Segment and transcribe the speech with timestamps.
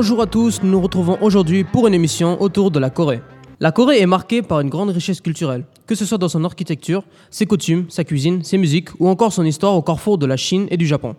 [0.00, 3.20] Bonjour à tous, nous nous retrouvons aujourd'hui pour une émission autour de la Corée.
[3.58, 7.02] La Corée est marquée par une grande richesse culturelle, que ce soit dans son architecture,
[7.30, 10.68] ses coutumes, sa cuisine, ses musiques ou encore son histoire au carrefour de la Chine
[10.70, 11.16] et du Japon.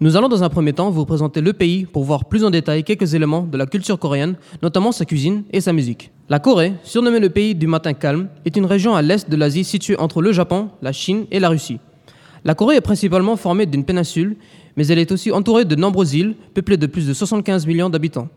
[0.00, 2.82] Nous allons dans un premier temps vous présenter le pays pour voir plus en détail
[2.82, 6.10] quelques éléments de la culture coréenne, notamment sa cuisine et sa musique.
[6.28, 9.62] La Corée, surnommée le pays du matin calme, est une région à l'est de l'Asie
[9.62, 11.78] située entre le Japon, la Chine et la Russie.
[12.48, 14.34] La Corée est principalement formée d'une péninsule,
[14.74, 18.28] mais elle est aussi entourée de nombreuses îles, peuplées de plus de 75 millions d'habitants.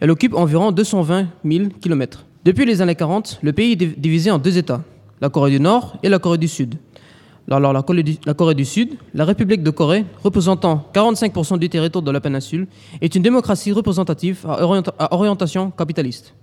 [0.00, 2.26] Elle occupe environ 220 000 km.
[2.44, 4.82] Depuis les années 40, le pays est divisé en deux États,
[5.20, 6.74] la Corée du Nord et la Corée du Sud.
[7.48, 12.20] Alors la Corée, du, Sud, la République de Corée, représentant 45% du territoire de la
[12.20, 12.66] péninsule,
[13.00, 16.34] est une démocratie représentative à orientation capitaliste.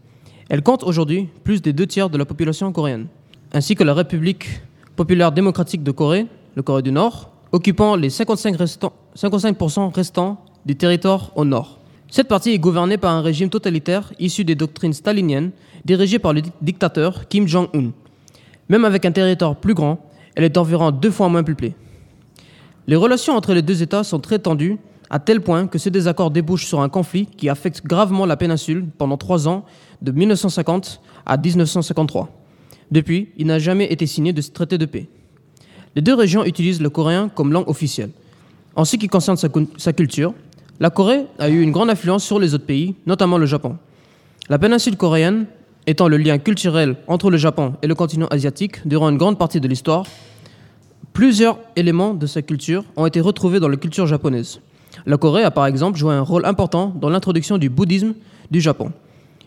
[0.48, 3.08] Elle compte aujourd'hui plus des deux tiers de la population coréenne,
[3.52, 4.62] ainsi que la République
[4.96, 6.26] populaire démocratique de Corée,
[6.58, 11.78] le Corée du Nord, occupant les 55%, restants, 55 restants du territoire au nord.
[12.10, 15.52] Cette partie est gouvernée par un régime totalitaire issu des doctrines staliniennes,
[15.86, 17.92] dirigé par le dictateur Kim Jong-un.
[18.70, 20.00] Même avec un territoire plus grand,
[20.34, 21.76] elle est environ deux fois moins peuplée.
[22.88, 24.80] Les relations entre les deux États sont très tendues,
[25.12, 28.88] à tel point que ce désaccord débouche sur un conflit qui affecte gravement la péninsule
[28.98, 29.64] pendant trois ans,
[30.02, 32.30] de 1950 à 1953.
[32.90, 35.08] Depuis, il n'a jamais été signé de traité de paix.
[35.96, 38.12] Les deux régions utilisent le coréen comme langue officielle.
[38.76, 40.34] En ce qui concerne sa, culture,
[40.80, 43.78] la Corée a eu une grande influence sur les autres pays, notamment le Japon.
[44.50, 45.48] La péninsule coréenne
[45.88, 49.60] étant le lien culturel entre le Japon et le continent asiatique durant une grande partie
[49.60, 50.06] de l'histoire,
[51.14, 54.60] plusieurs éléments de sa culture ont été retrouvés dans la culture japonaise.
[55.06, 58.14] La Corée a par exemple joué un rôle important dans l'introduction du bouddhisme
[58.52, 58.92] du Japon.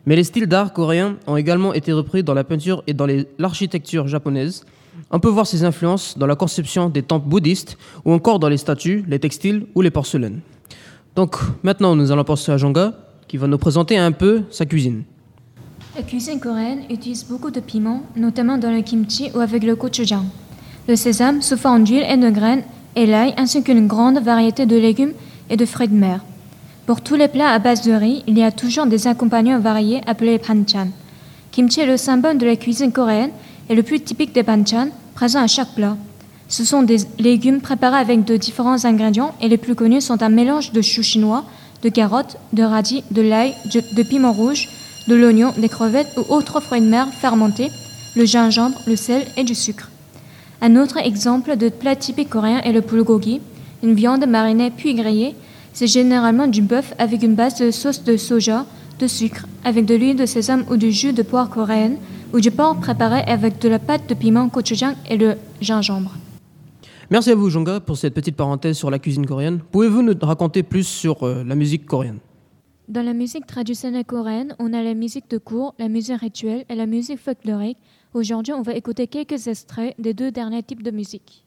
[0.06, 3.06] Mais les styles d'art coréens ont également été repris dans la peinture et dans
[3.38, 4.64] l'architecture japonaise,
[5.10, 8.56] on peut voir ses influences dans la conception des temples bouddhistes ou encore dans les
[8.56, 10.40] statues, les textiles ou les porcelaines.
[11.16, 12.94] Donc maintenant, nous allons passer à Jonga
[13.28, 15.04] qui va nous présenter un peu sa cuisine.
[15.96, 20.24] La cuisine coréenne utilise beaucoup de piments, notamment dans le kimchi ou avec le gochujang.
[20.88, 22.62] Le sésame sous forme d'huile et de graines
[22.96, 25.12] et l'ail ainsi qu'une grande variété de légumes
[25.48, 26.20] et de fruits de mer.
[26.86, 30.00] Pour tous les plats à base de riz, il y a toujours des accompagnants variés
[30.06, 30.88] appelés panchan.
[31.52, 33.30] Kimchi est le symbole de la cuisine coréenne
[33.70, 35.96] est le plus typique des banchan, présent à chaque plat.
[36.48, 40.28] Ce sont des légumes préparés avec de différents ingrédients et les plus connus sont un
[40.28, 41.44] mélange de choux chinois,
[41.82, 44.68] de carottes, de radis, de l'ail, de piment rouge,
[45.06, 47.70] de l'oignon, des crevettes ou autres fruits de mer fermentés,
[48.16, 49.88] le gingembre, le sel et du sucre.
[50.60, 53.40] Un autre exemple de plat typique coréen est le bulgogi,
[53.84, 55.36] une viande marinée puis grillée.
[55.72, 58.66] C'est généralement du bœuf avec une base de sauce de soja,
[58.98, 61.98] de sucre, avec de l'huile de sésame ou du jus de poire coréenne,
[62.32, 66.14] ou du porc préparé avec de la pâte de piment gochujang et le gingembre.
[67.10, 69.60] Merci à vous, Jonga, pour cette petite parenthèse sur la cuisine coréenne.
[69.72, 72.18] Pouvez-vous nous raconter plus sur euh, la musique coréenne?
[72.88, 76.74] Dans la musique traditionnelle coréenne, on a la musique de cours, la musique rituelle et
[76.74, 77.78] la musique folklorique.
[78.14, 81.44] Aujourd'hui, on va écouter quelques extraits des deux derniers types de musique.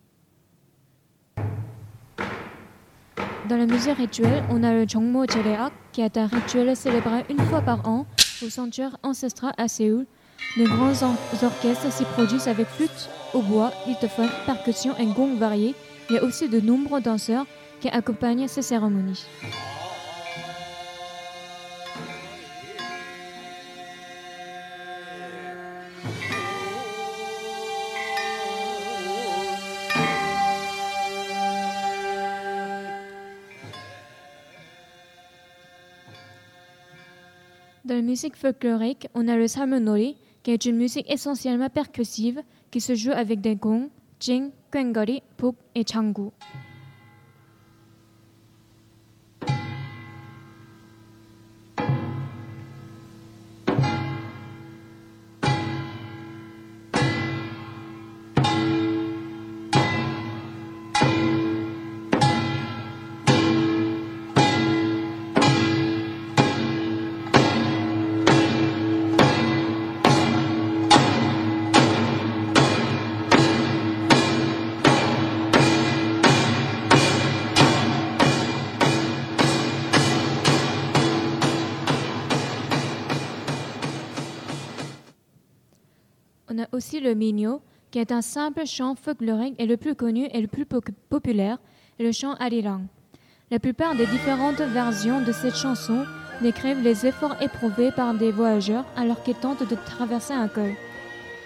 [3.49, 7.39] Dans la musique rituelle, on a le Jongmo Jereak, qui est un rituel célébré une
[7.39, 8.05] fois par an
[8.41, 10.05] au sanctuaire ancestral à Séoul,
[10.57, 11.03] de grands
[11.43, 15.75] orchestres s'y produisent avec flûte, hautbois, lithophone, percussions et gongs variés.
[16.09, 17.45] Il y a aussi de nombreux danseurs
[17.81, 19.25] qui accompagnent ces cérémonies.
[37.85, 42.79] Dans la musique folklorique, on a le salmonori, qui est une musique essentiellement percussive qui
[42.79, 43.89] se joue avec des gongs,
[44.21, 46.29] jing, quengari, puk et changu.
[86.73, 87.61] Aussi le minyo,
[87.91, 90.65] qui est un simple chant folklorique et le plus connu et le plus
[91.09, 91.59] populaire,
[91.99, 92.87] le chant arirang.
[93.51, 96.05] La plupart des différentes versions de cette chanson
[96.41, 100.73] décrivent les efforts éprouvés par des voyageurs alors qu'ils tentent de traverser un col.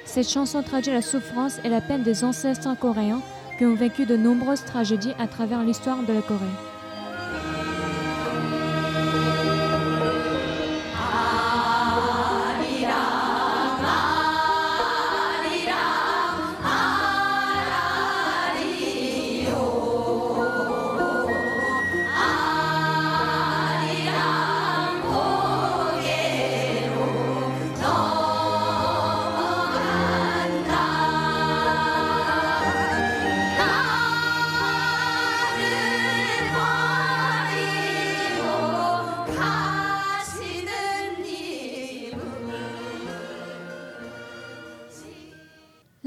[0.05, 3.21] Cette chanson traduit la souffrance et la peine des ancêtres coréens
[3.57, 6.76] qui ont vécu de nombreuses tragédies à travers l'histoire de la Corée.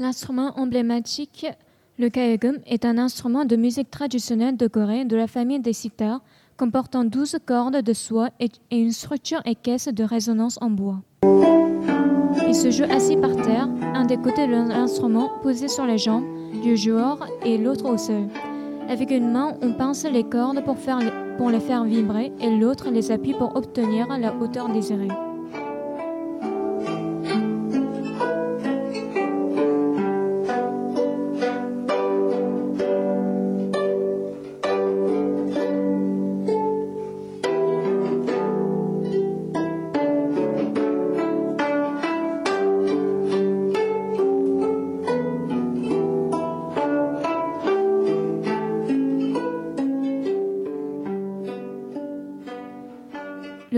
[0.03, 1.45] Instrument emblématique,
[1.97, 6.21] le kaegum est un instrument de musique traditionnelle de Corée de la famille des sitars,
[6.57, 11.01] comportant 12 cordes de soie et une structure équestre de résonance en bois.
[12.47, 16.25] Il se joue assis par terre, un des côtés de l'instrument posé sur les jambes
[16.63, 18.27] du joueur et l'autre au sol.
[18.89, 20.63] Avec une main, on pince les cordes
[21.37, 25.07] pour les faire vibrer et l'autre les appuie pour obtenir la hauteur désirée.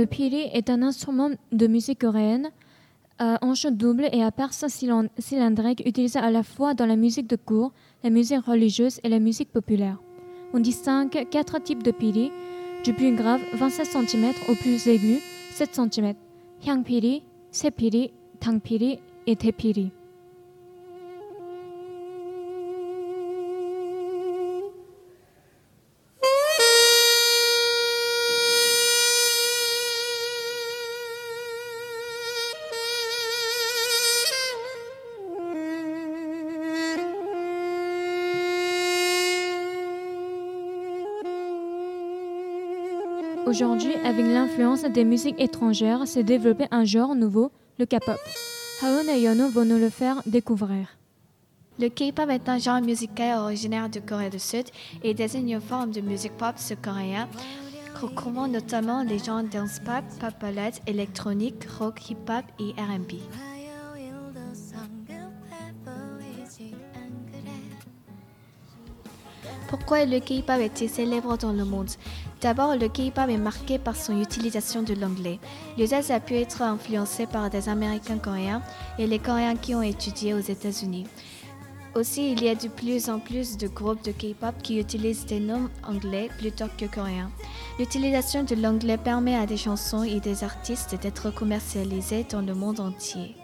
[0.04, 2.52] Le pili est un instrument de musique coréenne
[3.20, 7.38] à hanche double et à perce cylindrique utilisé à la fois dans la musique de
[7.38, 7.72] cour,
[8.04, 9.98] la musique religieuse et la musique populaire.
[10.54, 12.34] On distingue quatre types de pili,
[12.84, 15.20] du plus grave 27 cm au plus aigu
[15.54, 16.16] 7 cm,
[16.84, 18.12] pili, sepili,
[18.42, 19.94] tangpili et tepili.
[43.46, 48.20] Aujourd'hui, avec l'influence des musiques étrangères, s'est développé un genre nouveau, le K-pop.
[48.82, 50.88] Haon et Yono vont nous le faire découvrir.
[51.80, 54.66] Le K-pop est un genre musical originaire de Corée du Sud
[55.04, 57.28] et désigne une forme de musique pop sud-coréen
[58.00, 63.14] recouvrant notamment les genres dance pop, pop ballade, électronique, rock, hip-hop et R&B.
[69.70, 71.90] Pourquoi le K-pop est-il célèbre dans le monde?
[72.44, 75.40] D'abord, le K-pop est marqué par son utilisation de l'anglais.
[75.78, 78.62] L'usage a pu être influencé par des Américains coréens
[79.00, 81.08] et les Coréens qui ont étudié aux États-Unis.
[81.96, 85.40] Aussi, il y a de plus en plus de groupes de K-pop qui utilisent des
[85.40, 87.32] noms anglais plutôt que coréens.
[87.80, 92.82] L'utilisation de l'anglais permet à des chansons et des artistes d'être commercialisés dans le monde
[92.82, 93.38] entier.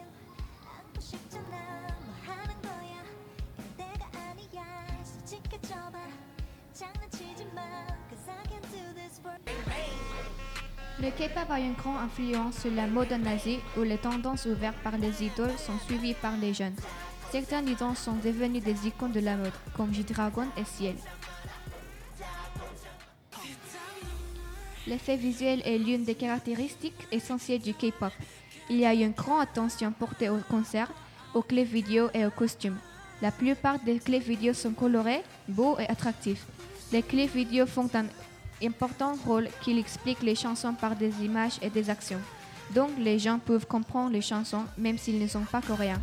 [11.02, 14.76] Le K-pop a une grande influence sur la mode en Asie où les tendances ouvertes
[14.84, 16.76] par les idoles sont suivies par les jeunes.
[17.32, 20.96] Certains idoles sont devenus des icônes de la mode, comme G-Dragon et Ciel.
[24.86, 28.12] L'effet visuel est l'une des caractéristiques essentielles du K-pop.
[28.68, 30.92] Il y a une grande attention portée aux concerts,
[31.32, 32.78] aux clips vidéo et aux costumes.
[33.22, 36.44] La plupart des clips vidéo sont colorés, beaux et attractifs.
[36.92, 38.04] Les clips vidéo font un
[38.62, 42.20] important rôle qu'il explique les chansons par des images et des actions.
[42.74, 46.00] Donc les gens peuvent comprendre les chansons même s'ils ne sont pas coréens.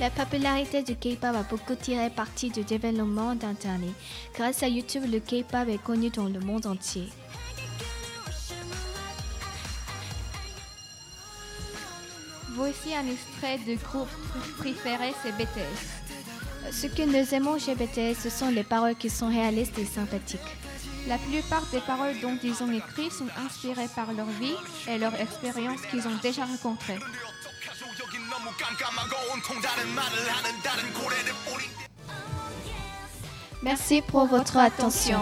[0.00, 3.92] La popularité du K-pop a beaucoup tiré parti du développement d'Internet.
[4.34, 7.08] Grâce à YouTube, le K-pop est connu dans le monde entier.
[12.54, 14.08] Voici un extrait du groupe
[14.58, 16.70] préféré, c'est BTS.
[16.70, 20.40] Ce que nous aimons chez BTS, ce sont les paroles qui sont réalistes et sympathiques.
[21.08, 24.54] La plupart des paroles dont ils ont écrit sont inspirées par leur vie
[24.86, 26.98] et leur expérience qu'ils ont déjà rencontrées.
[33.62, 35.20] Merci pour votre attention.